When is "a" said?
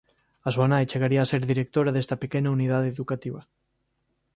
0.47-0.49, 1.23-1.29